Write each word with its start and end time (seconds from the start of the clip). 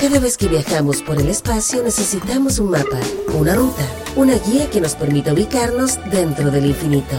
Cada 0.00 0.18
vez 0.18 0.36
que 0.36 0.48
viajamos 0.48 1.02
por 1.02 1.18
el 1.18 1.28
espacio 1.28 1.82
necesitamos 1.82 2.58
un 2.58 2.70
mapa, 2.70 2.98
una 3.34 3.54
ruta, 3.54 3.82
una 4.16 4.34
guía 4.34 4.68
que 4.68 4.80
nos 4.80 4.94
permita 4.94 5.32
ubicarnos 5.32 5.98
dentro 6.10 6.50
del 6.50 6.66
infinito. 6.66 7.16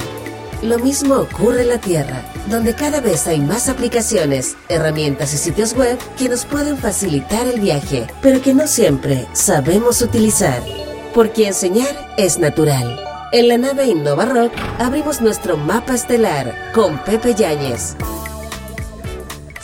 Lo 0.62 0.80
mismo 0.80 1.16
ocurre 1.16 1.62
en 1.62 1.70
la 1.70 1.80
Tierra, 1.80 2.24
donde 2.50 2.76
cada 2.76 3.02
vez 3.02 3.28
hay 3.28 3.40
más 3.40 3.70
aplicaciones, 3.70 4.56
herramientas 4.70 5.34
y 5.34 5.38
sitios 5.38 5.74
web 5.74 5.98
que 6.18 6.30
nos 6.30 6.46
pueden 6.46 6.78
facilitar 6.78 7.48
el 7.48 7.60
viaje, 7.60 8.08
pero 8.22 8.42
que 8.42 8.54
no 8.54 8.68
siempre 8.68 9.28
sabemos 9.34 10.02
utilizar. 10.02 10.62
Porque 11.14 11.48
enseñar 11.48 12.14
es 12.18 12.40
natural. 12.40 13.00
En 13.32 13.48
la 13.48 13.58
nave 13.58 13.88
Innova 13.88 14.26
Rock 14.26 14.54
abrimos 14.80 15.22
nuestro 15.22 15.58
mapa 15.58 15.96
estelar 15.96 16.72
con 16.74 16.98
Pepe 17.04 17.34
Yáñez. 17.36 17.96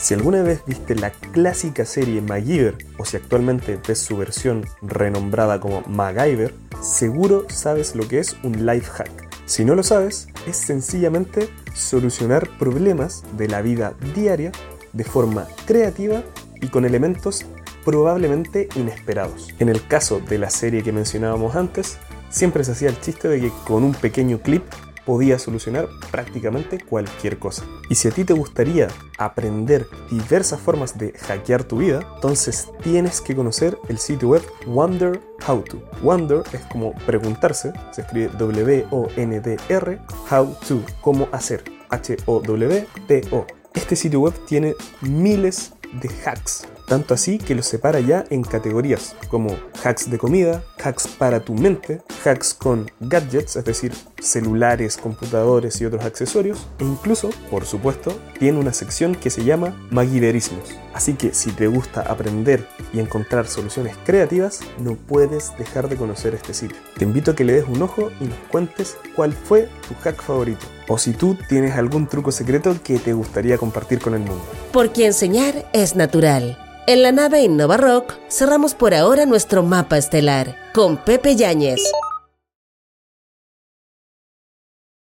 Si 0.02 0.14
alguna 0.14 0.42
vez 0.42 0.64
viste 0.66 0.96
la 0.96 1.10
clásica 1.10 1.84
serie 1.84 2.20
MacGyver 2.20 2.76
o 2.98 3.04
si 3.04 3.16
actualmente 3.16 3.78
ves 3.86 4.00
su 4.00 4.16
versión 4.16 4.66
renombrada 4.82 5.60
como 5.60 5.82
MacGyver, 5.82 6.52
seguro 6.80 7.46
sabes 7.48 7.94
lo 7.94 8.08
que 8.08 8.18
es 8.18 8.36
un 8.42 8.66
life 8.66 8.90
hack. 8.90 9.12
Si 9.46 9.64
no 9.64 9.76
lo 9.76 9.84
sabes, 9.84 10.26
es 10.44 10.56
sencillamente 10.56 11.48
solucionar 11.72 12.48
problemas 12.58 13.22
de 13.38 13.46
la 13.46 13.62
vida 13.62 13.94
diaria 14.12 14.50
de 14.92 15.04
forma 15.04 15.46
creativa 15.66 16.24
y 16.60 16.66
con 16.66 16.84
elementos 16.84 17.46
probablemente 17.84 18.68
inesperados. 18.74 19.50
En 19.60 19.68
el 19.68 19.86
caso 19.86 20.18
de 20.18 20.36
la 20.36 20.50
serie 20.50 20.82
que 20.82 20.90
mencionábamos 20.90 21.54
antes, 21.54 21.98
siempre 22.28 22.64
se 22.64 22.72
hacía 22.72 22.88
el 22.88 23.00
chiste 23.00 23.28
de 23.28 23.40
que 23.40 23.52
con 23.64 23.84
un 23.84 23.94
pequeño 23.94 24.40
clip 24.40 24.64
podía 25.04 25.38
solucionar 25.38 25.88
prácticamente 26.10 26.78
cualquier 26.80 27.38
cosa. 27.38 27.64
Y 27.88 27.94
si 27.94 28.08
a 28.08 28.10
ti 28.10 28.24
te 28.24 28.32
gustaría 28.32 28.88
aprender 29.18 29.86
diversas 30.10 30.60
formas 30.60 30.98
de 30.98 31.12
hackear 31.12 31.64
tu 31.64 31.78
vida, 31.78 32.06
entonces 32.14 32.68
tienes 32.82 33.20
que 33.20 33.34
conocer 33.34 33.78
el 33.88 33.98
sitio 33.98 34.28
web 34.28 34.42
Wonder 34.66 35.20
How 35.46 35.62
To. 35.62 35.82
Wonder 36.02 36.42
es 36.52 36.60
como 36.66 36.94
preguntarse, 37.06 37.72
se 37.92 38.02
escribe 38.02 38.30
W-O-N-D-R, 38.38 40.00
How 40.30 40.56
To, 40.68 40.82
cómo 41.00 41.28
hacer, 41.32 41.64
H-O-W-T-O. 41.90 43.46
Este 43.74 43.96
sitio 43.96 44.20
web 44.20 44.34
tiene 44.46 44.74
miles 45.00 45.72
de 46.00 46.10
hacks 46.24 46.66
tanto 46.92 47.14
así 47.14 47.38
que 47.38 47.54
los 47.54 47.64
separa 47.64 48.00
ya 48.00 48.26
en 48.28 48.42
categorías 48.42 49.16
como 49.28 49.56
hacks 49.82 50.10
de 50.10 50.18
comida, 50.18 50.62
hacks 50.82 51.06
para 51.06 51.40
tu 51.40 51.54
mente, 51.54 52.02
hacks 52.24 52.54
con 52.54 52.90
gadgets, 53.00 53.56
es 53.56 53.64
decir, 53.64 53.92
celulares, 54.20 54.96
computadores 54.96 55.80
y 55.80 55.84
otros 55.84 56.04
accesorios, 56.04 56.66
e 56.78 56.84
incluso, 56.84 57.30
por 57.50 57.64
supuesto, 57.64 58.18
tiene 58.38 58.58
una 58.58 58.72
sección 58.72 59.14
que 59.14 59.30
se 59.30 59.44
llama 59.44 59.76
Maguiderismos. 59.90 60.76
Así 60.94 61.14
que 61.14 61.34
si 61.34 61.52
te 61.52 61.66
gusta 61.66 62.02
aprender 62.02 62.66
y 62.92 63.00
encontrar 63.00 63.46
soluciones 63.46 63.96
creativas, 64.04 64.60
no 64.78 64.96
puedes 64.96 65.56
dejar 65.56 65.88
de 65.88 65.96
conocer 65.96 66.34
este 66.34 66.54
sitio. 66.54 66.76
Te 66.98 67.04
invito 67.04 67.30
a 67.30 67.34
que 67.34 67.44
le 67.44 67.54
des 67.54 67.68
un 67.68 67.82
ojo 67.82 68.10
y 68.20 68.24
nos 68.24 68.38
cuentes 68.50 68.96
cuál 69.16 69.32
fue 69.32 69.68
tu 69.88 69.94
hack 70.02 70.22
favorito, 70.22 70.66
o 70.88 70.98
si 70.98 71.12
tú 71.12 71.36
tienes 71.48 71.76
algún 71.76 72.06
truco 72.06 72.32
secreto 72.32 72.76
que 72.82 72.98
te 72.98 73.12
gustaría 73.12 73.58
compartir 73.58 74.00
con 74.00 74.14
el 74.14 74.20
mundo. 74.20 74.44
Porque 74.72 75.06
enseñar 75.06 75.68
es 75.72 75.96
natural. 75.96 76.58
En 76.84 77.00
la 77.02 77.12
nave 77.12 77.42
Innova 77.42 77.76
Rock 77.76 78.14
cerramos 78.28 78.74
por 78.74 78.92
ahora 78.92 79.24
nuestro 79.24 79.62
mapa 79.62 79.98
estelar 79.98 80.56
con 80.74 80.96
Pepe 80.96 81.36
Yáñez. 81.36 81.80